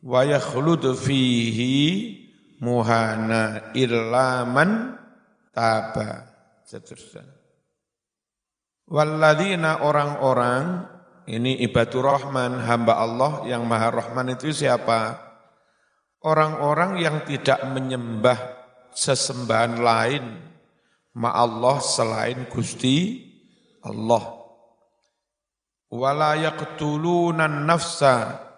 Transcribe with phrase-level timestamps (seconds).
[0.00, 1.76] wa yakhlud fihi
[2.60, 4.96] muhana illa man
[5.52, 6.28] taba.
[6.64, 7.26] Seterusnya.
[8.90, 10.86] Walladzina orang-orang
[11.30, 15.18] ini ibadur rahman hamba Allah yang maha rahman itu siapa?
[16.22, 18.38] Orang-orang yang tidak menyembah
[18.94, 20.24] sesembahan lain
[21.14, 23.30] ma Allah selain Gusti
[23.82, 24.42] Allah.
[25.90, 28.49] Wala yaqtuluna nafsa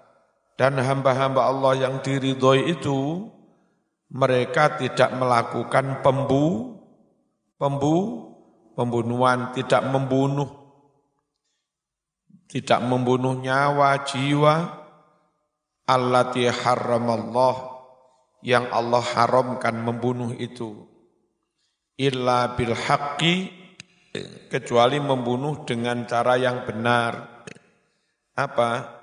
[0.63, 3.27] dan hamba-hamba Allah yang diridhoi itu
[4.15, 6.79] mereka tidak melakukan pembu
[7.59, 7.97] pembu
[8.79, 10.47] pembunuhan tidak membunuh
[12.47, 14.55] tidak membunuh nyawa jiwa
[15.91, 17.75] allati haramallah
[18.47, 20.87] yang Allah haramkan membunuh itu
[21.99, 23.51] illa bil haqqi
[24.47, 27.45] kecuali membunuh dengan cara yang benar.
[28.37, 29.02] Apa?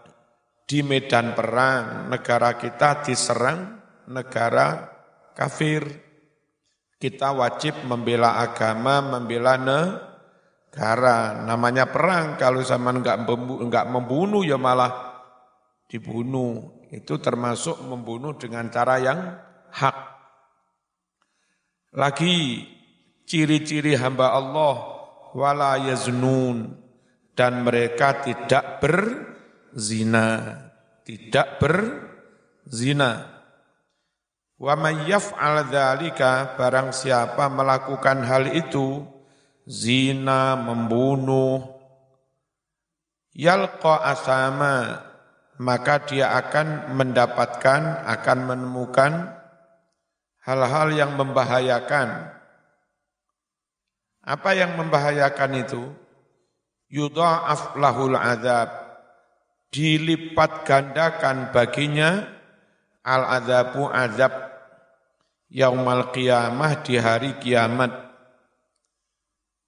[0.70, 4.86] Di medan perang negara kita diserang negara
[5.34, 5.82] kafir.
[7.00, 11.42] Kita wajib membela agama, membela negara.
[11.42, 12.38] Namanya perang.
[12.38, 13.26] Kalau zaman enggak
[13.66, 15.26] enggak membunuh ya malah
[15.90, 16.86] dibunuh.
[16.94, 19.20] Itu termasuk membunuh dengan cara yang
[19.74, 19.98] hak.
[21.98, 22.62] Lagi
[23.26, 24.76] ciri-ciri hamba Allah
[25.34, 26.78] wala yaznun
[27.34, 28.78] dan mereka tidak
[29.72, 30.26] berzina,
[31.06, 33.12] tidak berzina.
[34.60, 39.08] Wa may yaf'al dzalika barang siapa melakukan hal itu
[39.64, 41.64] zina membunuh
[43.32, 45.00] yalqa asama
[45.64, 49.32] maka dia akan mendapatkan akan menemukan
[50.44, 52.40] hal-hal yang membahayakan
[54.30, 55.84] apa yang membahayakan itu?
[56.94, 58.70] Yudha'af lahul azab.
[59.70, 62.26] Dilipat gandakan baginya
[63.06, 64.34] al-azabu azab
[65.54, 67.94] yaumal qiyamah di hari kiamat.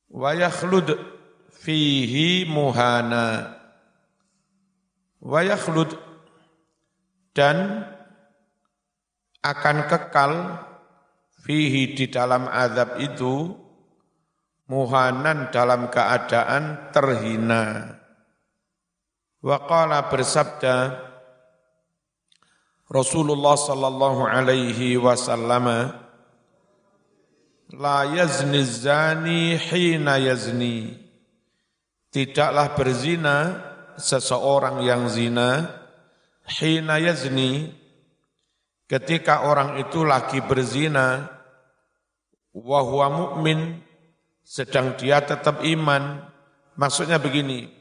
[0.10, 0.98] Wa yakhlud
[1.62, 3.58] fihi muhana.
[5.22, 5.94] Wa yakhlud
[7.38, 7.86] dan
[9.42, 10.34] akan kekal
[11.46, 13.54] fihi di dalam azab itu
[14.70, 17.98] muhanan dalam keadaan terhina.
[19.42, 21.02] Waqala bersabda
[22.86, 25.66] Rasulullah sallallahu alaihi wasallam
[27.74, 30.94] La yazni zani hina yazni
[32.14, 33.38] Tidaklah berzina
[33.98, 35.74] seseorang yang zina
[36.46, 37.72] hina yazni
[38.86, 41.32] ketika orang itu lagi berzina
[42.52, 43.80] wa huwa mu'min
[44.44, 46.28] sedang dia tetap iman.
[46.76, 47.81] Maksudnya begini,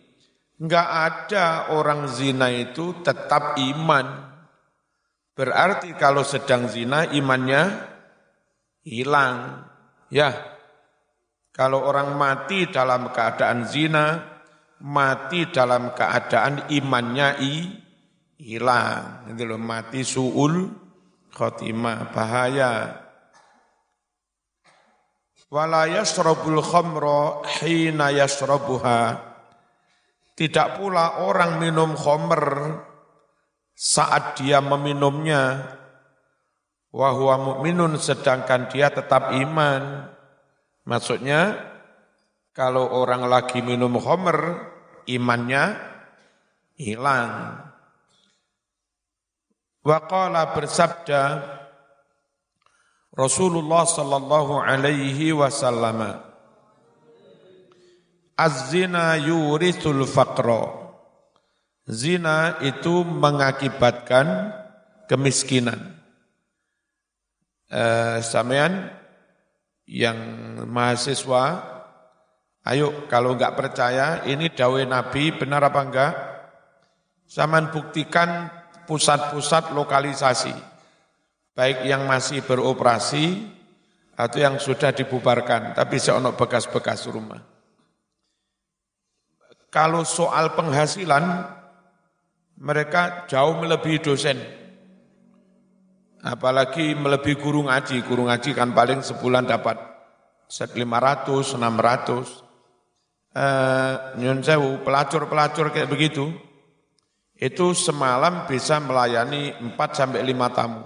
[0.60, 4.06] enggak ada orang zina itu tetap iman.
[5.32, 7.88] Berarti kalau sedang zina imannya
[8.84, 9.65] hilang.
[10.12, 10.37] Ya,
[11.56, 14.20] kalau orang mati dalam keadaan zina,
[14.84, 17.54] mati dalam keadaan imannya i,
[18.37, 19.32] hilang.
[19.32, 20.69] Itu loh, mati su'ul
[21.32, 23.00] khotimah, bahaya
[25.50, 29.29] wala yasrabul khamra hina yasrabuha
[30.40, 32.72] tidak pula orang minum khamr
[33.76, 35.76] saat dia meminumnya.
[36.88, 40.08] Wa huwa mu'minun sedangkan dia tetap iman.
[40.88, 41.60] Maksudnya
[42.56, 44.64] kalau orang lagi minum khamr
[45.04, 45.76] imannya
[46.80, 47.60] hilang.
[49.84, 51.22] Wa qala bersabda
[53.12, 56.30] Rasulullah sallallahu alaihi wasallam
[58.40, 60.81] Az-zina yurithul faqra.
[61.84, 64.56] Zina itu mengakibatkan
[65.04, 66.00] kemiskinan.
[67.69, 68.88] Eh, sampean
[69.84, 70.16] yang
[70.64, 71.44] mahasiswa,
[72.64, 76.14] ayo kalau enggak percaya ini dawe Nabi benar apa enggak?
[77.28, 78.48] Saman buktikan
[78.88, 80.70] pusat-pusat lokalisasi
[81.60, 83.44] baik yang masih beroperasi
[84.16, 87.59] atau yang sudah dibubarkan, tapi seonok bekas-bekas rumah.
[89.70, 91.46] Kalau soal penghasilan,
[92.58, 94.38] mereka jauh melebihi dosen.
[96.20, 98.02] Apalagi melebihi guru ngaji.
[98.05, 99.78] Guru ngaji kan paling sebulan dapat
[100.50, 102.44] set 500, 600.
[103.31, 106.34] Eh, nyun sewu, pelacur-pelacur kayak begitu,
[107.38, 110.82] itu semalam bisa melayani 4 sampai 5 tamu.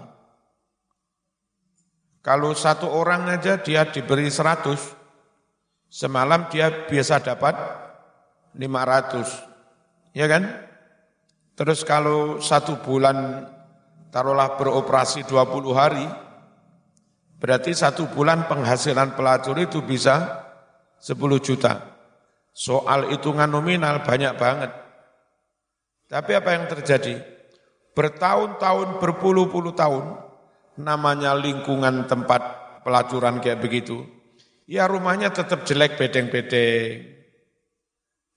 [2.20, 4.76] Kalau satu orang aja dia diberi 100,
[5.88, 7.56] semalam dia biasa dapat
[8.54, 10.14] 500.
[10.14, 10.46] Ya kan?
[11.54, 13.46] Terus kalau satu bulan
[14.10, 16.06] taruhlah beroperasi 20 hari,
[17.38, 20.46] berarti satu bulan penghasilan pelacur itu bisa
[20.98, 21.94] 10 juta.
[22.54, 24.70] Soal hitungan nominal banyak banget.
[26.06, 27.18] Tapi apa yang terjadi?
[27.94, 30.18] Bertahun-tahun, berpuluh-puluh tahun,
[30.78, 32.42] namanya lingkungan tempat
[32.82, 34.02] pelacuran kayak begitu,
[34.66, 37.13] ya rumahnya tetap jelek bedeng-bedeng,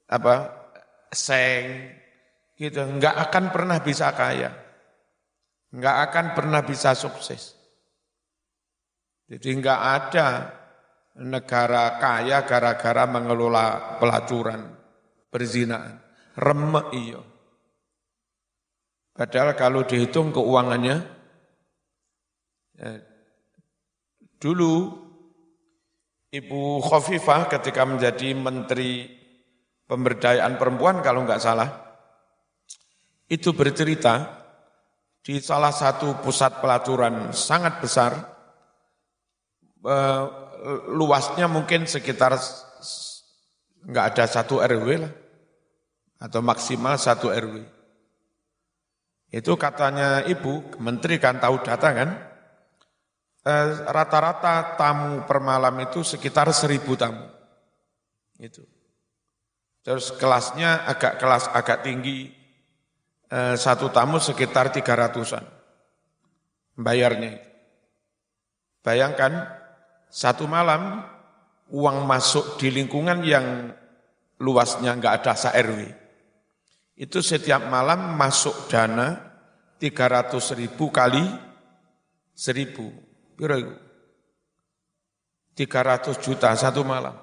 [0.07, 0.35] apa,
[1.11, 1.91] seng,
[2.55, 4.51] gitu, nggak akan pernah bisa kaya,
[5.75, 7.55] nggak akan pernah bisa sukses.
[9.27, 10.27] Jadi nggak ada
[11.19, 14.71] negara kaya gara-gara mengelola pelacuran,
[15.27, 15.99] perzinaan.
[16.37, 17.21] Remek iyo.
[19.17, 20.97] Padahal kalau dihitung keuangannya,
[22.77, 22.89] ya,
[24.37, 24.93] dulu
[26.29, 29.16] Ibu Khofifah ketika menjadi Menteri
[29.87, 31.69] Pemberdayaan Perempuan kalau nggak salah,
[33.31, 34.43] itu bercerita
[35.23, 38.11] di salah satu pusat pelacuran sangat besar,
[39.87, 40.23] eh,
[40.91, 42.35] luasnya mungkin sekitar
[43.87, 45.13] nggak ada satu RW lah,
[46.19, 47.63] atau maksimal satu RW.
[49.31, 52.09] Itu katanya ibu, menteri kan tahu data kan,
[53.43, 57.23] eh, rata-rata tamu per malam itu sekitar seribu tamu.
[58.39, 58.76] Itu.
[59.87, 62.27] Terus kelasnya agak kelas agak tinggi,
[63.31, 65.47] eh, satu tamu sekitar tiga ratusan
[66.75, 67.39] bayarnya.
[68.83, 69.47] Bayangkan
[70.11, 71.07] satu malam
[71.71, 73.71] uang masuk di lingkungan yang
[74.43, 75.79] luasnya nggak ada sa-RW.
[76.99, 79.15] Itu setiap malam masuk dana
[79.79, 81.23] 300 ribu kali
[82.35, 82.91] seribu.
[83.39, 83.75] Biro itu?
[85.57, 87.15] 300 juta satu malam.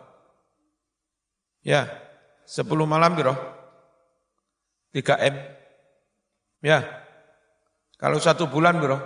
[1.64, 2.04] Ya,
[2.44, 3.35] 10 malam biro?
[4.93, 5.35] 3 M.
[6.64, 6.81] Ya,
[7.99, 9.00] kalau satu bulan biro?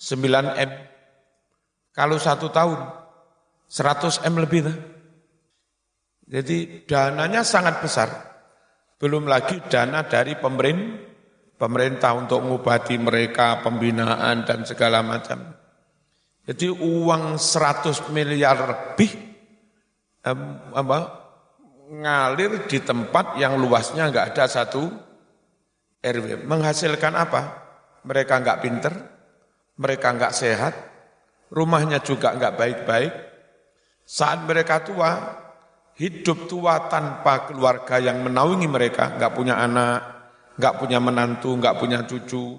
[0.00, 0.70] 9 M.
[1.92, 2.80] Kalau satu tahun,
[3.68, 4.60] 100 M lebih.
[4.64, 4.78] Nah.
[6.26, 8.08] Jadi dananya sangat besar.
[8.96, 11.12] Belum lagi dana dari pemerintah,
[11.60, 15.52] pemerintah untuk mengobati mereka, pembinaan dan segala macam.
[16.42, 19.14] Jadi uang 100 miliar lebih
[20.26, 20.38] eh,
[20.74, 20.98] apa,
[21.92, 24.88] ngalir di tempat yang luasnya nggak ada satu
[26.00, 26.48] RW.
[26.48, 27.42] Menghasilkan apa?
[28.08, 28.94] Mereka nggak pinter,
[29.76, 30.74] mereka nggak sehat,
[31.52, 33.12] rumahnya juga enggak baik-baik.
[34.02, 35.10] Saat mereka tua,
[36.00, 40.00] hidup tua tanpa keluarga yang menaungi mereka, enggak punya anak,
[40.58, 42.58] enggak punya menantu, enggak punya cucu.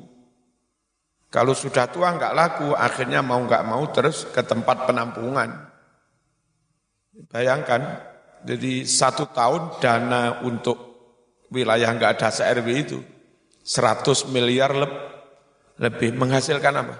[1.27, 5.49] Kalau sudah tua enggak laku, akhirnya mau enggak mau terus ke tempat penampungan.
[7.27, 8.12] Bayangkan,
[8.43, 10.75] jadi satu tahun dana untuk
[11.47, 12.99] wilayah enggak ada se-RW itu
[13.63, 14.75] 100 miliar
[15.79, 16.95] lebih menghasilkan apa?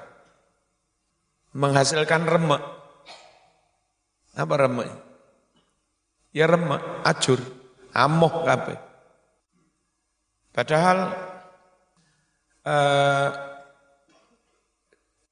[1.54, 2.64] menghasilkan remek.
[4.34, 4.90] Apa remek?
[6.34, 7.38] Ya remek, acur,
[7.94, 8.80] amoh kabeh.
[10.50, 11.14] Padahal
[12.66, 13.30] eh,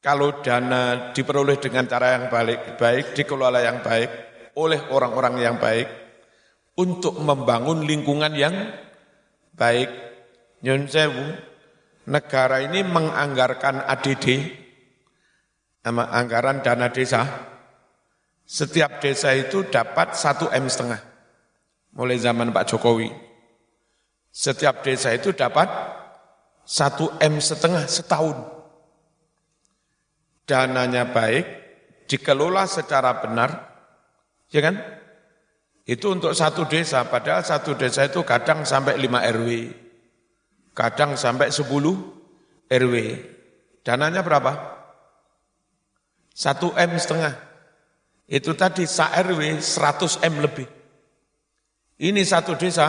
[0.01, 5.87] kalau dana diperoleh dengan cara yang baik, baik dikelola yang baik oleh orang-orang yang baik
[6.79, 8.55] untuk membangun lingkungan yang
[9.55, 9.89] baik.
[10.61, 11.25] Nyun sewu,
[12.05, 14.25] negara ini menganggarkan ADD
[15.81, 17.25] sama anggaran dana desa,
[18.45, 21.01] setiap desa itu dapat satu M setengah.
[21.97, 23.09] Mulai zaman Pak Jokowi.
[24.31, 25.67] Setiap desa itu dapat
[26.63, 28.37] satu M setengah setahun.
[30.45, 31.45] Dananya baik,
[32.11, 33.70] dikelola secara benar,
[34.51, 34.75] ya kan?
[35.87, 39.49] Itu untuk satu desa, padahal satu desa itu kadang sampai 5 RW,
[40.77, 41.65] kadang sampai 10
[42.69, 42.95] RW.
[43.81, 44.53] Dananya berapa?
[46.31, 47.33] Satu M setengah.
[48.29, 50.69] Itu tadi sa-RW 100 M lebih.
[51.99, 52.87] Ini satu desa,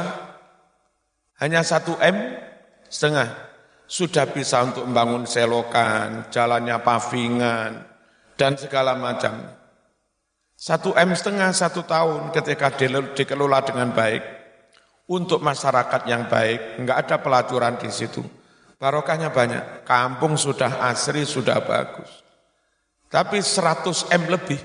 [1.42, 2.38] hanya satu M
[2.86, 3.50] setengah.
[3.88, 7.70] Sudah bisa untuk membangun selokan, jalannya pavingan,
[8.38, 9.61] dan segala macam.
[10.62, 12.70] Satu M setengah satu tahun ketika
[13.18, 14.22] dikelola dengan baik,
[15.10, 18.22] untuk masyarakat yang baik, enggak ada pelacuran di situ.
[18.78, 19.86] barokahnya banyak.
[19.86, 22.22] Kampung sudah asri, sudah bagus.
[23.06, 24.58] Tapi 100 M lebih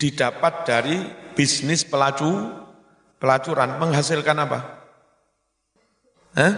[0.00, 0.96] didapat dari
[1.36, 2.28] bisnis pelacu,
[3.20, 3.76] pelacuran.
[3.76, 4.58] Menghasilkan apa?
[6.36, 6.54] Hah?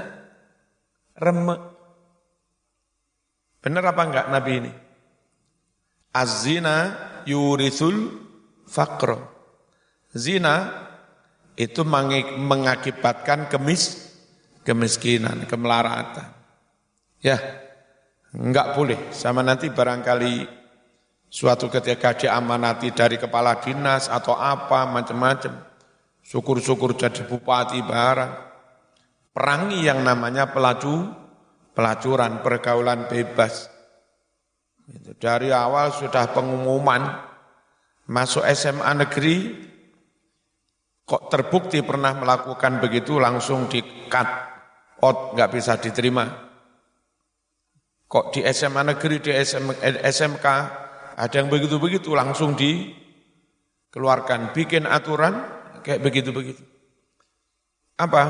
[1.18, 1.60] Remek.
[3.58, 4.72] Benar apa enggak Nabi ini?
[6.12, 6.92] Az-zina
[7.24, 8.20] yurithul
[8.68, 9.18] faqra.
[10.12, 10.68] Zina
[11.56, 11.84] itu
[12.36, 14.12] mengakibatkan kemis
[14.66, 16.30] kemiskinan, kemelaratan.
[17.22, 17.38] Ya,
[18.34, 18.98] enggak boleh.
[19.14, 20.46] Sama nanti barangkali
[21.30, 25.54] suatu ketika diamanati dari kepala dinas atau apa, macam-macam.
[26.22, 28.32] Syukur-syukur jadi bupati barang.
[29.32, 31.08] Perangi yang namanya pelacu,
[31.74, 33.71] pelacuran, pergaulan bebas.
[35.18, 37.02] Dari awal sudah pengumuman
[38.10, 39.36] masuk SMA negeri,
[41.06, 44.26] kok terbukti pernah melakukan begitu langsung di-cut
[45.02, 46.26] out nggak bisa diterima.
[48.06, 49.32] Kok di SMA negeri, di
[50.04, 50.46] SMK
[51.16, 55.40] ada yang begitu-begitu langsung dikeluarkan, bikin aturan
[55.80, 56.62] kayak begitu-begitu.
[57.96, 58.24] Apa?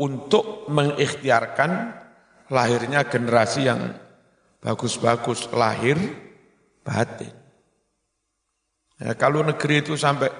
[0.00, 1.70] Untuk mengikhtiarkan
[2.48, 3.92] lahirnya generasi yang
[4.62, 5.98] bagus-bagus, lahir
[6.86, 7.34] batin.
[9.02, 10.30] Ya, kalau negeri itu sampai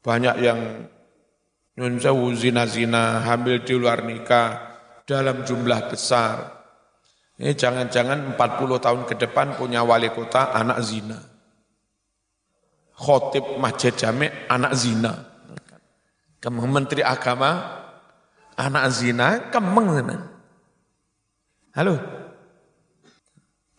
[0.00, 0.60] banyak yang
[1.74, 1.98] Nyun
[2.38, 6.62] zina-zina, hamil di luar nikah, dalam jumlah besar.
[7.34, 11.18] Ini jangan-jangan 40 tahun ke depan punya wali kota anak zina.
[12.94, 15.34] Khotib masjid jami anak zina.
[16.46, 17.82] Menteri agama
[18.54, 20.14] anak zina kemeng.
[21.74, 22.13] Halo.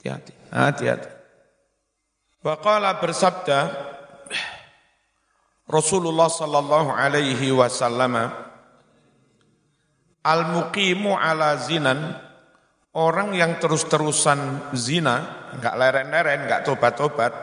[0.05, 0.33] Hati-hati.
[0.53, 1.09] Hati-hati.
[2.45, 3.73] Waqala bersabda
[5.65, 8.29] Rasulullah sallallahu alaihi wasallam
[10.21, 12.21] al-muqimu ala zinan
[12.93, 17.33] orang yang terus-terusan zina, enggak leren-leren, enggak tobat-tobat,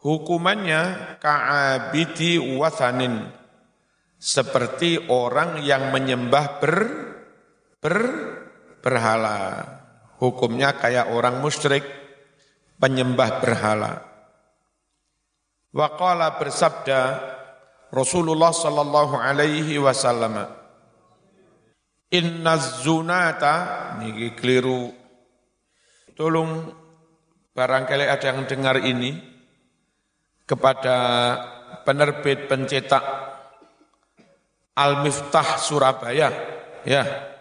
[0.00, 3.28] hukumannya ka'abidi wathanin,
[4.16, 6.74] seperti orang yang menyembah ber,
[7.84, 7.96] ber,
[8.80, 9.84] berhala.
[10.16, 11.84] Hukumnya kayak orang musyrik,
[12.80, 13.92] penyembah berhala.
[15.76, 17.00] Waqala bersabda
[17.92, 20.48] Rasulullah sallallahu alaihi wasallam
[22.16, 23.54] Inna zunata
[24.00, 24.94] niki keliru.
[26.16, 26.72] Tolong
[27.52, 29.20] barangkali ada yang dengar ini
[30.48, 30.96] kepada
[31.84, 33.04] penerbit pencetak
[34.78, 36.30] Al-Miftah Surabaya.
[36.86, 37.35] Ya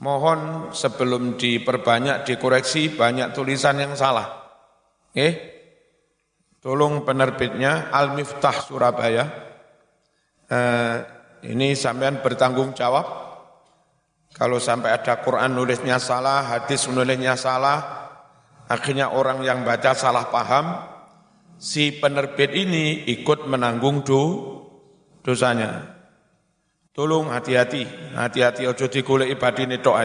[0.00, 4.40] mohon sebelum diperbanyak dikoreksi banyak tulisan yang salah
[5.12, 5.52] eh
[6.62, 9.26] Tolong penerbitnya Al-Miftah Surabaya.
[10.46, 10.96] Eh,
[11.50, 13.02] ini sampean bertanggung jawab.
[14.30, 17.82] Kalau sampai ada Quran nulisnya salah, hadis nulisnya salah,
[18.70, 20.78] akhirnya orang yang baca salah paham,
[21.58, 24.22] si penerbit ini ikut menanggung do,
[25.26, 25.98] dosanya.
[26.92, 29.96] Tolong hati-hati, hati-hati ojo digolek ibadine tok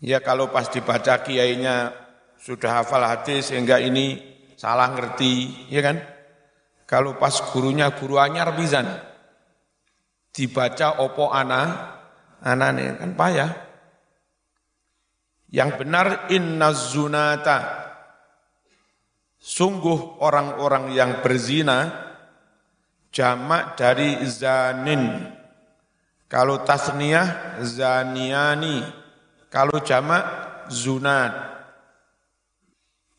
[0.00, 1.92] Ya kalau pas dibaca kiainya
[2.40, 4.18] sudah hafal hadis sehingga ini
[4.58, 6.00] salah ngerti, ya kan?
[6.88, 8.88] Kalau pas gurunya guru anyar bizan,
[10.34, 11.62] dibaca opo ana,
[12.42, 13.50] anane kan payah.
[15.52, 17.58] Yang benar inna zunata,
[19.36, 22.11] sungguh orang-orang yang berzina,
[23.12, 25.28] jamak dari zanin.
[26.26, 28.80] Kalau tasniyah, zaniani.
[29.52, 30.24] Kalau jamak,
[30.72, 31.52] zunat.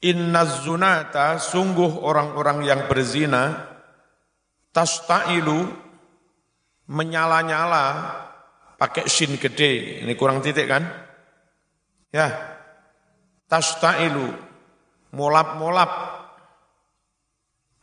[0.03, 3.71] Inna zunata sungguh orang-orang yang berzina
[4.75, 5.63] tasta'ilu
[6.91, 7.85] menyala-nyala
[8.75, 10.03] pakai sin gede.
[10.03, 10.83] Ini kurang titik kan?
[12.11, 12.27] Ya.
[13.47, 14.27] Tasta'ilu
[15.13, 15.91] molap-molap.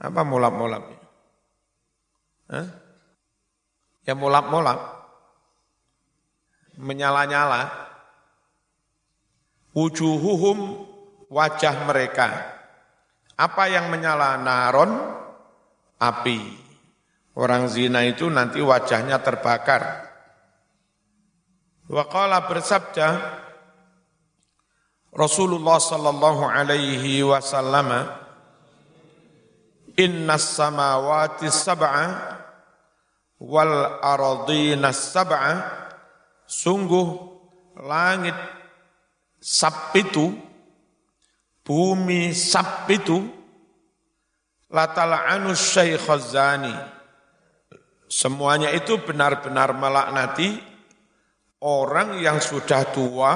[0.03, 1.00] Apa molap-molap?
[2.51, 2.67] Hah?
[4.03, 5.07] Ya molap-molap.
[6.75, 7.71] Menyala-nyala.
[9.71, 10.59] Wujuhuhum
[11.31, 12.59] wajah mereka.
[13.39, 14.91] Apa yang menyala naron?
[16.03, 16.39] Api.
[17.39, 20.11] Orang zina itu nanti wajahnya terbakar.
[21.87, 23.09] Waqala bersabda
[25.11, 28.07] Rasulullah sallallahu alaihi wasallam
[29.99, 32.40] Inna samawati sab'a
[33.41, 35.65] wal ardina sab'a
[36.45, 37.09] sungguh
[37.81, 38.37] langit
[39.41, 40.37] sab itu
[41.65, 43.25] bumi sab itu
[44.69, 46.73] latala'anu syekh zani.
[48.11, 50.59] Semuanya itu benar-benar melaknati
[51.63, 53.33] orang yang sudah tua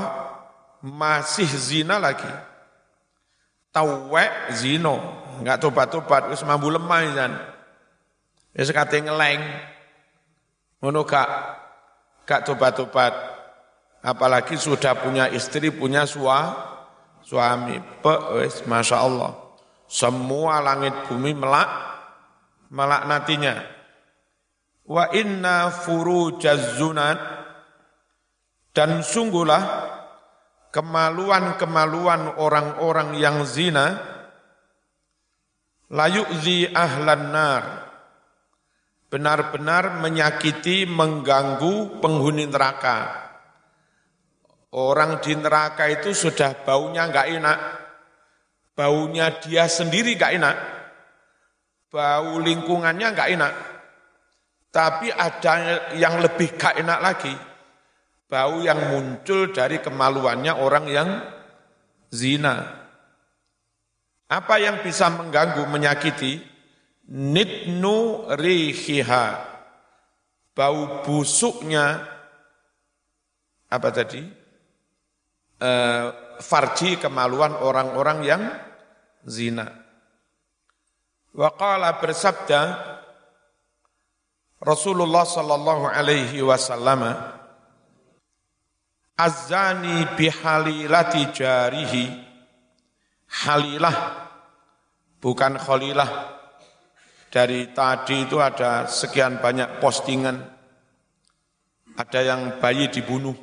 [0.82, 2.28] masih zina lagi.
[3.70, 4.99] Tawek zino,
[5.38, 7.32] enggak tobat-tobat, wis mambu lemah kan.
[8.54, 9.42] Wis kate ngeleng.
[10.85, 11.29] Ngono gak
[12.29, 13.33] gak tobat-tobat.
[14.05, 16.53] Apalagi sudah punya istri, punya sua,
[17.25, 17.81] suami.
[18.05, 19.33] Pe, wis Masya Allah.
[19.88, 21.73] Semua langit bumi melak,
[22.69, 23.64] melaknatinya.
[24.85, 27.17] Wa inna furujaz zunat
[28.76, 29.64] dan sungguhlah
[30.69, 34.05] kemaluan-kemaluan orang-orang yang zina
[35.88, 37.62] layu'zi ahlan nar
[39.14, 43.23] benar-benar menyakiti mengganggu penghuni neraka.
[44.75, 47.59] Orang di neraka itu sudah baunya enggak enak.
[48.75, 50.56] Baunya dia sendiri enggak enak.
[51.94, 53.54] Bau lingkungannya enggak enak.
[54.75, 55.54] Tapi ada
[55.94, 57.30] yang lebih gak enak lagi.
[58.26, 61.09] Bau yang muncul dari kemaluannya orang yang
[62.11, 62.83] zina.
[64.26, 66.53] Apa yang bisa mengganggu, menyakiti?
[67.11, 69.26] Nitnu rihiha.
[70.54, 71.99] Bau busuknya,
[73.66, 74.23] apa tadi?
[75.58, 75.70] E,
[76.38, 78.42] farji kemaluan orang-orang yang
[79.26, 79.66] zina.
[81.34, 82.61] Waqala bersabda
[84.62, 87.11] Rasulullah sallallahu alaihi wasallam
[89.18, 92.04] Azani bihalilati jarihi
[93.26, 93.99] Halilah
[95.18, 96.34] Bukan khalilah
[97.35, 100.38] Dari tadi itu ada sekian banyak postingan
[101.99, 103.35] Ada yang bayi dibunuh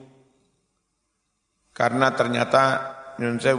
[1.75, 2.63] Karena ternyata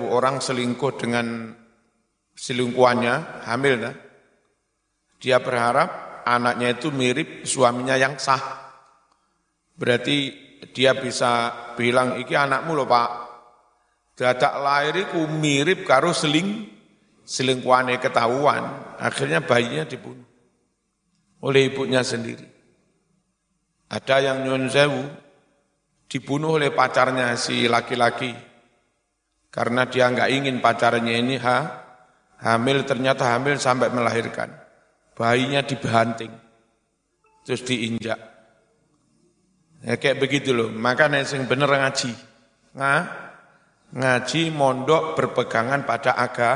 [0.09, 1.53] orang selingkuh dengan
[2.33, 3.95] selingkuhannya hamil nah.
[5.21, 8.41] Dia berharap anaknya itu mirip suaminya yang sah
[9.77, 10.33] Berarti
[10.71, 13.11] dia bisa bilang iki anakmu loh Pak.
[14.15, 16.69] Dadak lahir iku mirip karo seling
[17.25, 18.96] selingkuhane ketahuan.
[18.99, 20.27] Akhirnya bayinya dibunuh
[21.42, 22.46] oleh ibunya sendiri.
[23.92, 25.03] Ada yang nyun sewu
[26.09, 28.33] dibunuh oleh pacarnya si laki-laki
[29.53, 31.59] karena dia nggak ingin pacarnya ini ha,
[32.40, 34.49] hamil ternyata hamil sampai melahirkan
[35.16, 36.33] bayinya dibanting
[37.44, 38.33] terus diinjak
[39.83, 40.70] Ya kayak begitu loh.
[40.70, 42.14] Maka sing bener ngaji.
[42.79, 42.94] Nga,
[43.92, 46.53] ngaji mondok berpegangan pada aga,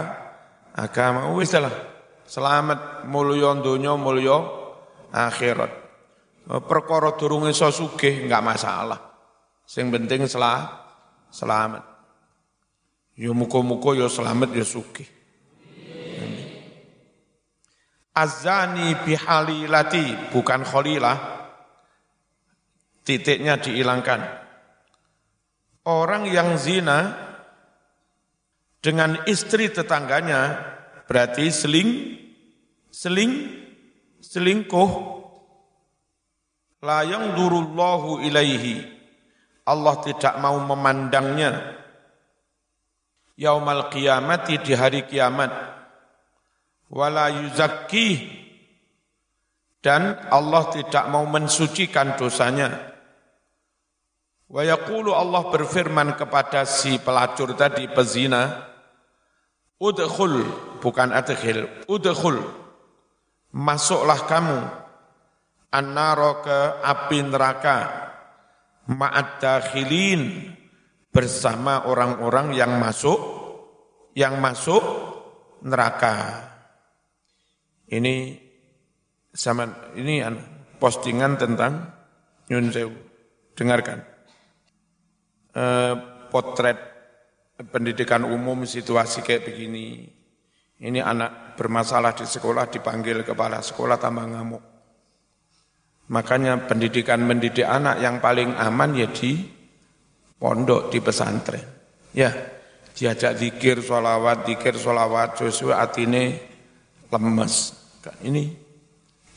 [0.76, 1.32] agama.
[1.32, 1.72] Wis lah.
[2.26, 4.36] Selamat mulya donya mulya
[5.14, 5.72] akhirat.
[6.46, 9.00] Perkara durung iso sugih enggak masalah.
[9.66, 10.62] Sing penting selah,
[11.26, 11.82] selamat.
[13.18, 15.08] Yo muka-muka yo selamat yo sugih.
[18.16, 21.18] Azani bihalilati bukan khalilah
[23.04, 24.20] titiknya dihilangkan.
[25.86, 27.25] Orang yang zina
[28.80, 30.62] dengan istri tetangganya
[31.06, 32.18] berarti seling,
[32.90, 33.32] seling,
[34.22, 35.14] selingkuh.
[36.84, 38.84] Layang durullahu ilaihi.
[39.66, 41.74] Allah tidak mau memandangnya.
[43.34, 45.50] Yaumal qiyamati di hari kiamat.
[46.86, 48.30] Wala yuzakki
[49.82, 52.95] dan Allah tidak mau mensucikan dosanya.
[54.46, 58.62] Wa yaqulu Allah berfirman kepada si pelacur tadi pezina,
[59.76, 60.40] Udkhul,
[60.80, 62.40] bukan adkhil, udkhul,
[63.52, 64.64] masuklah kamu,
[65.68, 67.78] annaro ke api neraka,
[68.88, 70.48] ma'ad dakhilin,
[71.12, 73.20] bersama orang-orang yang masuk,
[74.16, 74.80] yang masuk
[75.64, 76.48] neraka.
[77.88, 78.36] Ini
[79.36, 80.24] sama ini
[80.80, 81.84] postingan tentang
[82.48, 82.96] Nyun Sewu.
[83.56, 84.15] Dengarkan.
[85.56, 85.94] Eh,
[86.28, 86.76] potret
[87.72, 90.04] pendidikan umum situasi kayak begini.
[90.76, 94.64] Ini anak bermasalah di sekolah dipanggil kepala sekolah tambah ngamuk.
[96.12, 99.48] Makanya pendidikan mendidik anak yang paling aman ya di
[100.36, 101.64] pondok, di pesantren.
[102.12, 102.36] Ya,
[102.92, 106.24] diajak zikir, sholawat, zikir, sholawat, sesuai atine
[107.08, 107.72] lemes.
[108.20, 108.44] Ini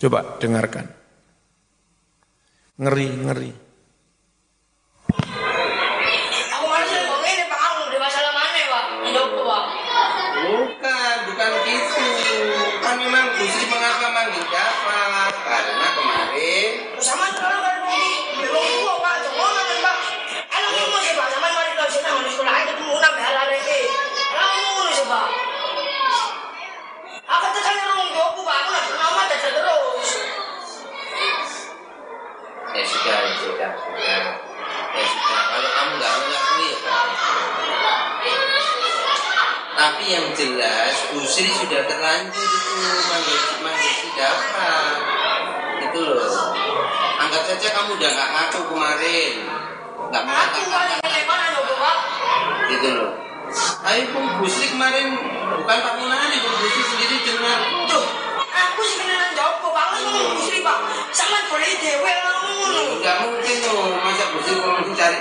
[0.04, 0.86] coba dengarkan.
[2.76, 3.69] Ngeri, ngeri.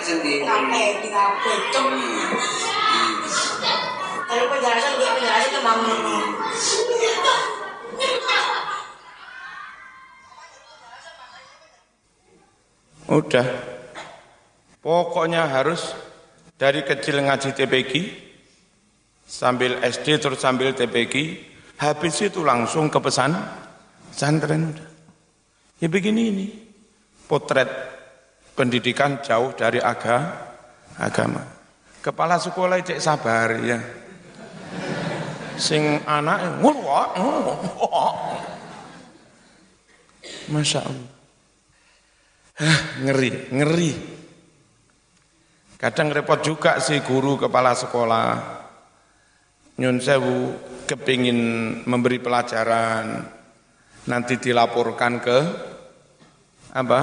[0.08, 0.44] Sendiri.
[0.48, 1.88] Kape, di kape, tuh.
[4.28, 5.80] Kalau penjelasan, gue penjelasan tentang
[13.08, 13.48] Udah.
[14.84, 15.96] Pokoknya harus
[16.56, 17.92] dari kecil ngaji TPG,
[19.24, 21.44] sambil SD terus sambil TPG,
[21.76, 23.36] habis itu langsung ke pesan
[24.12, 24.88] pesantren udah.
[25.80, 26.46] Ya begini ini,
[27.28, 27.97] potret
[28.58, 30.34] pendidikan jauh dari aga,
[30.98, 31.46] agama.
[32.02, 33.78] Kepala sekolah cek sabar ya.
[35.54, 37.14] Sing anak ngurwa,
[40.50, 41.10] Masya Allah.
[42.58, 43.92] Hah, ngeri, ngeri.
[45.78, 48.58] Kadang repot juga si guru kepala sekolah.
[49.78, 50.58] Nyun sewu
[50.90, 51.38] kepingin
[51.86, 53.22] memberi pelajaran,
[54.10, 55.38] nanti dilaporkan ke
[56.74, 57.00] apa?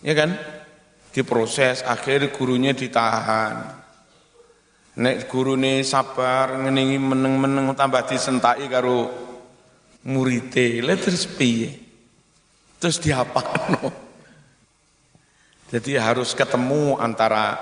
[0.00, 0.61] Ya kan?
[1.12, 3.84] Diproses, akhir gurunya ditahan.
[4.92, 9.08] Nek guru ini sabar, ngeningi meneng-meneng tambah disentai karo
[10.04, 11.72] murite, lah terus piye?
[12.76, 13.00] Terus?
[15.72, 17.56] Jadi harus ketemu antara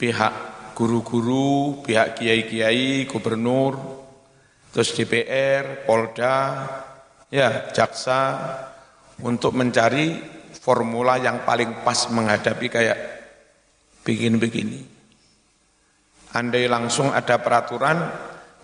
[0.00, 0.32] pihak
[0.72, 3.76] guru-guru, pihak kiai-kiai, gubernur,
[4.72, 6.64] terus DPR, Polda,
[7.28, 8.40] ya jaksa
[9.20, 10.16] untuk mencari
[10.64, 12.98] formula yang paling pas menghadapi kayak
[14.00, 14.80] begini-begini.
[16.32, 18.00] Andai langsung ada peraturan,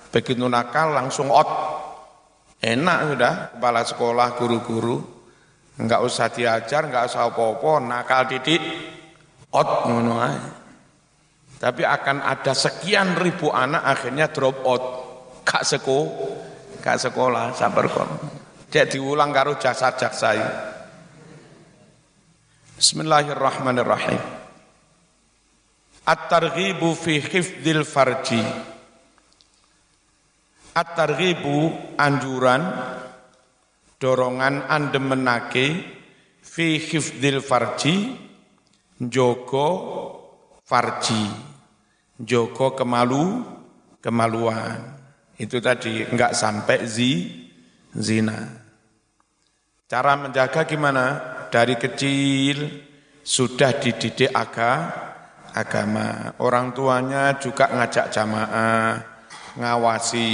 [0.09, 1.77] begitu nakal langsung out.
[2.61, 4.97] Enak sudah kepala sekolah, guru-guru.
[5.77, 8.61] Enggak usah diajar, enggak usah apa-apa, nakal didik,
[9.53, 9.89] out
[11.61, 14.85] Tapi akan ada sekian ribu anak akhirnya drop out.
[15.45, 16.09] Kak seko,
[16.81, 18.09] kak sekolah, sabar kon.
[18.71, 20.31] Jadi diulang karo jasa jaksa
[22.81, 24.17] Bismillahirrahmanirrahim.
[26.09, 28.41] At-targhibu fi hifdzil farji.
[30.73, 32.65] At-targhibu anjuran
[34.01, 35.85] dorongan andemenake
[36.41, 38.17] fi hifdzil farji
[38.97, 39.69] jogo
[40.65, 41.29] farji
[42.17, 43.45] jogo kemalu
[44.01, 44.81] kemaluan
[45.37, 47.29] itu tadi enggak sampai zi
[47.93, 48.41] zina
[49.85, 52.57] cara menjaga gimana dari kecil
[53.21, 54.81] sudah dididik agak
[55.55, 56.39] agama.
[56.41, 58.91] Orang tuanya juga ngajak jamaah,
[59.59, 60.33] ngawasi.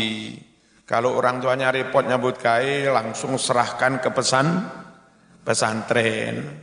[0.86, 4.46] Kalau orang tuanya repot nyambut kai, langsung serahkan ke pesan
[5.42, 6.62] pesantren.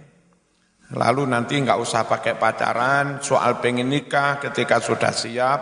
[0.94, 5.60] Lalu nanti nggak usah pakai pacaran, soal pengen nikah ketika sudah siap,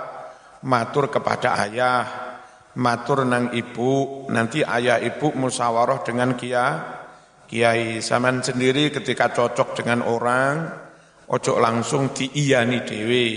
[0.67, 2.04] matur kepada ayah,
[2.75, 6.99] matur nang ibu, nanti ayah ibu musyawarah dengan kia,
[7.51, 7.99] kiai.
[7.99, 10.71] Saman sendiri ketika cocok dengan orang,
[11.31, 13.27] Ojo langsung diiyani dewe.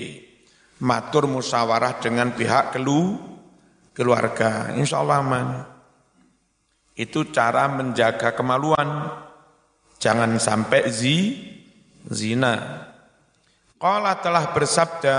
[0.82, 3.14] Matur musyawarah dengan pihak kelu,
[3.94, 4.74] keluarga.
[4.74, 5.48] Insya Allah aman.
[6.98, 9.14] Itu cara menjaga kemaluan.
[10.02, 11.38] Jangan sampai zi,
[12.10, 12.82] zina.
[13.78, 15.16] Qala telah bersabda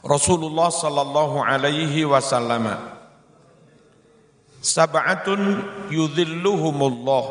[0.00, 2.95] Rasulullah sallallahu alaihi wasallam
[4.66, 5.62] Sab'atun
[5.94, 7.24] yudhilluhumullah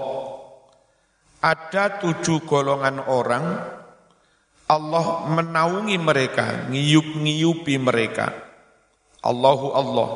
[1.44, 3.60] ada tujuh golongan orang
[4.66, 8.34] Allah menaungi mereka, ngiyup-ngiyupi mereka.
[9.22, 10.10] Allahu Allah.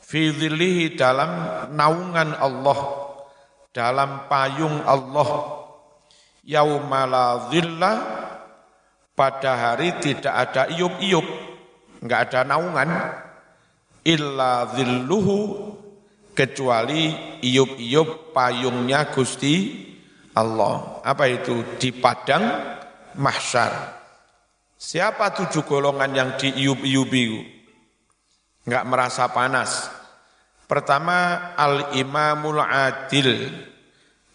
[0.00, 0.32] Fi
[0.96, 1.30] dalam
[1.76, 2.78] naungan Allah,
[3.76, 5.60] dalam payung Allah.
[6.46, 7.92] Yaumala zilla,
[9.12, 11.26] pada hari tidak ada iup-iup,
[12.00, 12.88] enggak ada naungan.
[14.06, 15.36] Illa zilluhu,
[16.36, 19.88] kecuali iup-iup payungnya Gusti
[20.36, 21.00] Allah.
[21.00, 21.80] Apa itu?
[21.80, 22.44] Di padang
[23.16, 23.96] mahsyar.
[24.76, 27.56] Siapa tujuh golongan yang diiub-iubi?
[28.68, 29.88] Enggak merasa panas.
[30.68, 33.48] Pertama, al-imamul adil.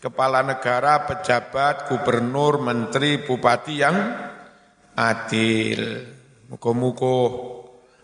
[0.01, 3.97] Kepala negara, pejabat, gubernur, menteri, bupati yang
[4.97, 6.09] adil.
[6.49, 7.15] Muka-muka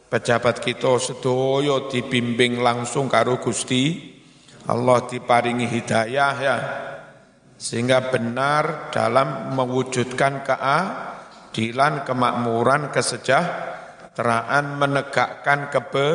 [0.08, 4.16] pejabat kita sedoyo dibimbing langsung karo Gusti
[4.68, 6.58] Allah diparingi hidayah ya
[7.58, 13.78] sehingga benar dalam mewujudkan keadilan, kemakmuran, kesejahteraan.
[14.18, 16.10] teraan menegakkan kebe,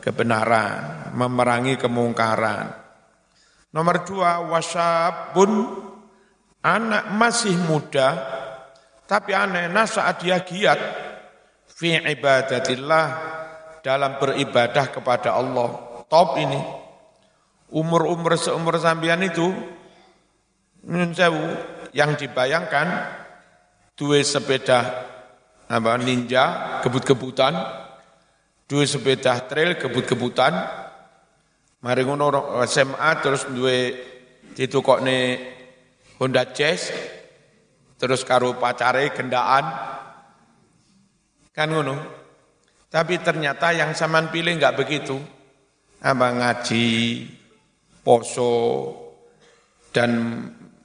[0.00, 2.72] kebenaran, memerangi kemungkaran.
[3.68, 5.76] Nomor dua, wasabun,
[6.64, 8.16] anak masih muda,
[9.04, 10.80] tapi aneh, saat dia giat,
[11.78, 13.06] fi ibadatillah,
[13.86, 16.02] dalam beribadah kepada Allah.
[16.10, 16.58] Top ini.
[17.70, 19.46] Umur-umur seumur sambian itu,
[21.94, 22.88] yang dibayangkan,
[23.98, 25.06] dua sepeda
[25.68, 27.52] apa ninja kebut-kebutan
[28.70, 30.54] dua sepeda trail kebut-kebutan
[31.84, 33.90] mari ngono SMA terus dua
[34.54, 35.18] ditukokne
[36.22, 36.88] Honda Jazz
[38.00, 39.97] terus karo pacare gendaan
[41.58, 41.98] kan ngono
[42.86, 45.18] tapi ternyata yang saman pilih nggak begitu
[45.98, 46.86] apa ngaji
[48.06, 48.54] poso
[49.90, 50.38] dan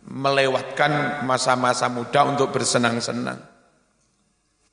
[0.10, 3.54] melewatkan masa-masa muda untuk bersenang-senang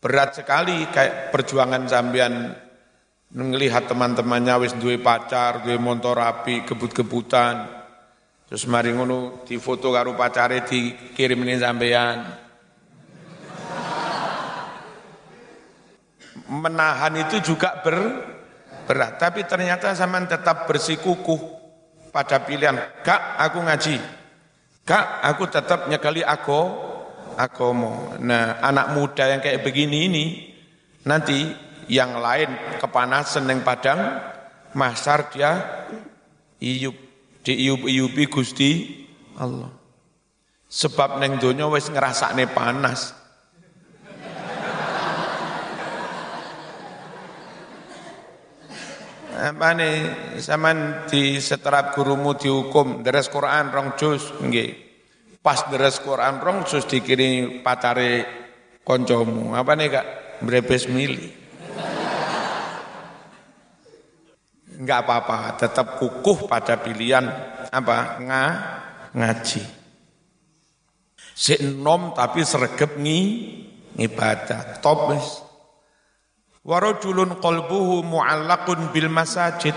[0.00, 2.56] Berat sekali kayak perjuangan sambian
[3.36, 7.68] melihat teman-temannya wis duwe pacar, duwe motor api, kebut-kebutan.
[8.48, 12.16] Terus mari ngono foto karo pacare dikirimin sampean.
[16.50, 17.94] Menahan itu juga ber,
[18.90, 21.38] berat, tapi ternyata zaman tetap bersikukuh
[22.10, 22.74] pada pilihan.
[23.06, 23.96] Kak, aku ngaji.
[24.82, 26.58] Kak, aku tetap nyekali aku
[27.38, 28.18] agomo.
[28.18, 30.24] Nah, anak muda yang kayak begini ini
[31.06, 31.54] nanti
[31.86, 34.18] yang lain kepanasan yang padang
[34.74, 35.86] masar dia
[36.62, 36.94] iup
[37.46, 38.70] di iup iupi Gusti
[39.38, 39.70] Allah.
[40.70, 43.19] Sebab neng donya wis ngerasakne panas.
[49.40, 49.96] Apa nih
[50.36, 54.90] zaman di seterap gurumu dihukum deres Quran rong juz nggih
[55.40, 58.28] Pas deres Quran rong sus dikiri pacare
[58.84, 59.56] koncomu.
[59.56, 60.06] Apa nih kak?
[60.44, 61.32] Brebes mili.
[64.80, 67.24] Enggak apa-apa, tetap kukuh pada pilihan
[67.72, 68.20] apa?
[68.20, 68.44] Nga,
[69.16, 69.62] ngaji.
[71.36, 73.20] Si nom tapi sergep ngi
[73.96, 74.80] ibadah.
[74.84, 75.49] Top wis.
[76.60, 79.72] Warajulun qalbuhu mu'allaqun bil masajid.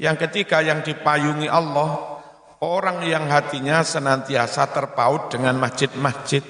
[0.00, 2.12] Yang ketiga yang dipayungi Allah
[2.62, 6.46] Orang yang hatinya senantiasa terpaut dengan masjid-masjid,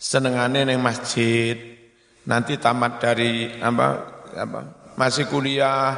[0.00, 1.76] senengane neng masjid,
[2.24, 4.00] nanti tamat dari apa,
[4.32, 4.60] apa
[4.96, 5.92] masih kuliah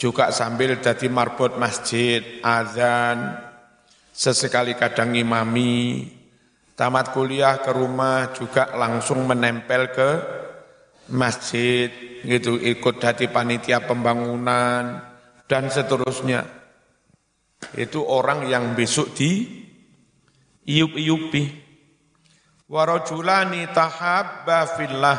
[0.00, 3.36] juga sambil jadi marbot masjid, azan,
[4.08, 6.08] sesekali kadang imami,
[6.80, 10.10] tamat kuliah ke rumah juga langsung menempel ke
[11.12, 11.90] masjid,
[12.26, 15.02] gitu ikut jadi panitia pembangunan
[15.46, 16.42] dan seterusnya.
[17.78, 19.46] Itu orang yang besok di
[20.66, 21.64] iup-iupi.
[22.66, 25.18] Warajulani tahabba fillah.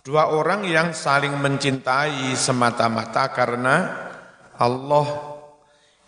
[0.00, 4.08] Dua orang yang saling mencintai semata-mata karena
[4.56, 5.06] Allah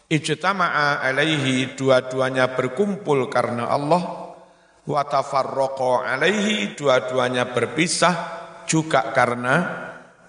[0.09, 4.33] ijtama'a alaihi dua-duanya berkumpul karena Allah
[4.89, 8.40] wa tafarraqa alaihi dua-duanya berpisah
[8.71, 9.55] juga karena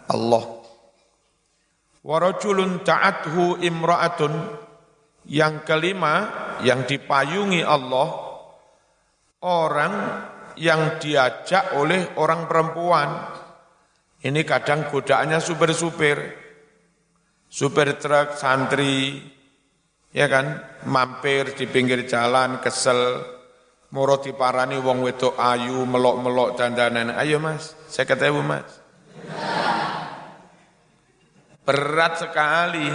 [0.10, 0.44] Allah.
[2.02, 4.34] Warajulun ta'athu imra'atun
[5.30, 6.14] yang kelima,
[6.66, 8.10] yang dipayungi Allah,
[9.46, 9.94] orang
[10.58, 13.10] yang diajak oleh orang perempuan.
[14.22, 16.18] Ini kadang godaannya supir-supir,
[17.46, 19.22] supir truk, santri,
[20.10, 23.22] ya kan, mampir di pinggir jalan, kesel,
[23.92, 27.12] moro diparani wong wedok ayu, melok-melok dandanan.
[27.16, 28.68] Ayo mas, saya ketemu mas.
[31.62, 32.90] Berat sekali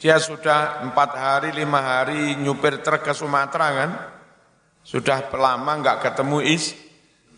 [0.00, 3.90] dia sudah empat hari, lima hari nyupir truk ke Sumatera kan.
[4.84, 6.76] Sudah lama nggak ketemu is,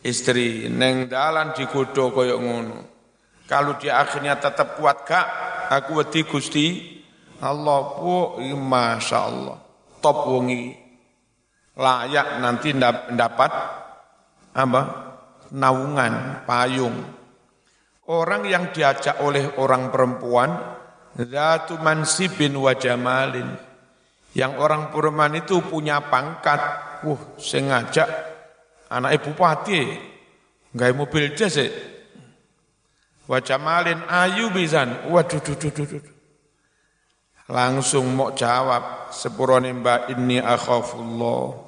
[0.03, 0.67] istri.
[0.67, 2.79] Neng dalan digodo koyok ngono.
[3.47, 5.27] Kalau dia akhirnya tetap kuat kak,
[5.71, 6.67] aku wedi gusti
[7.39, 9.59] Allah bu, masya Allah,
[10.03, 10.86] top wongi,
[11.77, 13.51] layak nanti mendapat
[14.57, 14.83] apa?
[15.53, 16.97] Naungan, payung.
[18.11, 20.51] Orang yang diajak oleh orang perempuan
[21.17, 23.49] Zatu mansibin wa jamalin.
[24.37, 26.61] Yang orang Purman itu punya pangkat.
[27.09, 28.05] Wah, sengaja
[28.93, 29.81] anak ibu pati.
[30.77, 31.49] Enggak mobil ya.
[33.25, 35.09] Wa jamalin ayu bizan.
[35.09, 36.05] Waduh, duh, duh, duh, duh.
[37.49, 39.09] Langsung mau jawab.
[39.09, 41.66] Sepurone mbak ini akhafullah.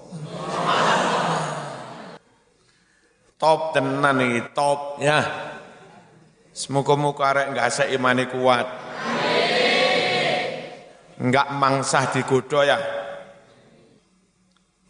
[3.39, 5.23] Top tenan nih, top ya.
[6.53, 8.67] Semoga-moga arek enggak seimani kuat
[11.19, 12.79] enggak mangsah digoda ya.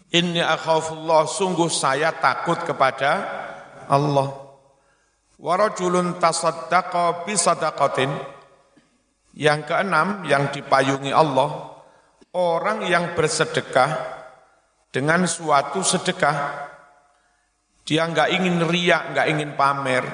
[0.08, 3.28] Inni akhafullah, sungguh saya takut kepada
[3.92, 4.32] Allah.
[5.36, 8.08] Warajulun tasaddaqa bisadaqatin.
[9.38, 11.76] Yang keenam yang dipayungi Allah,
[12.32, 14.00] orang yang bersedekah
[14.90, 16.66] dengan suatu sedekah.
[17.88, 20.04] Dia nggak ingin riak, nggak ingin pamer.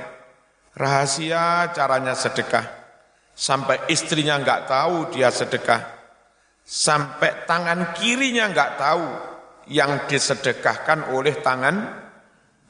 [0.78, 2.62] Rahasia caranya sedekah.
[3.34, 5.82] Sampai istrinya nggak tahu dia sedekah.
[6.62, 9.06] Sampai tangan kirinya nggak tahu
[9.74, 11.76] yang disedekahkan oleh tangan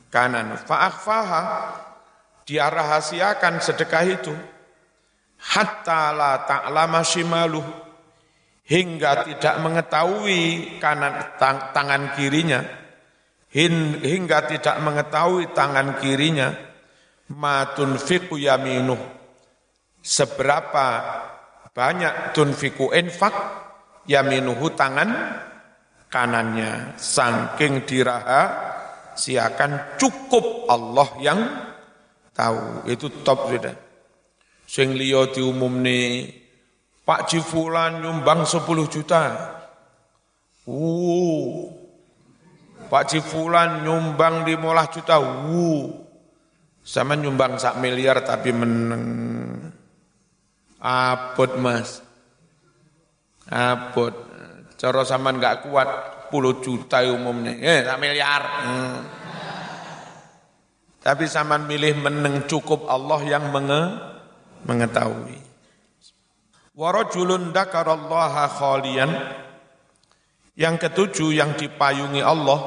[0.09, 0.57] kanan.
[0.65, 1.43] Fa'akhfaha,
[2.49, 4.33] dia rahasiakan sedekah itu.
[5.37, 7.67] Hatta la ta'lama shimaluh,
[8.65, 12.65] hingga tidak mengetahui kanan tang, tangan kirinya,
[13.55, 16.51] hingga tidak mengetahui tangan kirinya,
[17.31, 18.99] matun fiku yaminuh,
[20.03, 20.87] seberapa
[21.71, 23.35] banyak tunfiku infak
[24.11, 25.11] yaminuhu tangan
[26.11, 26.99] kanannya.
[26.99, 28.43] Saking diraha
[29.15, 31.41] siakan cukup Allah yang
[32.35, 32.91] tahu.
[32.91, 33.75] Itu top sudah.
[34.67, 36.31] Sing liya diumumne
[37.05, 39.23] Pak Jifulan nyumbang 10 juta.
[40.65, 41.74] Uh
[42.91, 45.87] Pak Jifulan nyumbang 15 juta uh
[46.85, 49.05] sama nyumbang sak miliar tapi meneng
[50.85, 52.05] apot mas
[53.49, 54.25] apot
[54.75, 55.89] Cara zaman nggak kuat,
[56.29, 58.43] puluh juta umumnya, eh tak miliar.
[58.43, 58.99] Hmm.
[60.99, 63.83] Tapi zaman milih meneng cukup Allah yang menge
[64.67, 65.41] mengetahui.
[66.75, 69.11] Warajulun dakarallaha khalian.
[70.55, 72.61] Yang ketujuh yang dipayungi Allah,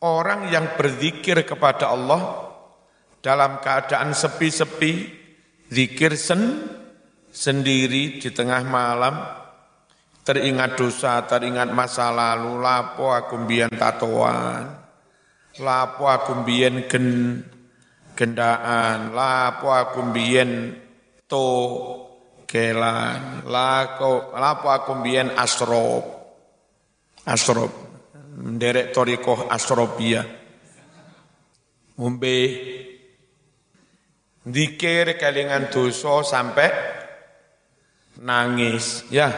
[0.00, 2.50] orang yang berzikir kepada Allah
[3.20, 4.92] dalam keadaan sepi-sepi,
[5.68, 6.64] zikir sen,
[7.28, 9.12] sendiri di tengah malam,
[10.24, 14.72] teringat dosa, teringat masa lalu, lapo aku mbiyen tatoan,
[15.60, 17.06] lapo aku mbiyen gen,
[18.16, 20.80] gendaan, lapo aku mbiyen
[21.28, 21.48] to
[22.50, 26.19] kelan, lapo, aku mbiyen asrob,
[27.30, 27.70] asrob,
[28.34, 30.26] menderek torikoh asrobia,
[31.94, 32.38] ngombe.
[34.40, 36.72] Dikir kelingan dosa sampai
[38.24, 39.28] nangis, ya.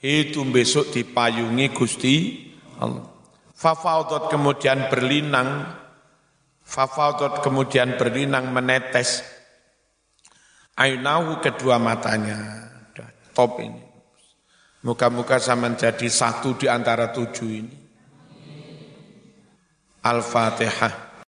[0.00, 2.14] Itu besok dipayungi Gusti
[2.80, 3.04] Allah.
[3.52, 5.68] Fafautot kemudian berlinang,
[6.64, 9.20] fafautot kemudian berlinang menetes.
[10.72, 12.64] Ainahu kedua matanya,
[13.36, 13.83] top ini.
[14.84, 17.76] Muka-muka sama menjadi satu di antara tujuh ini.
[20.04, 21.13] Al-Fatihah.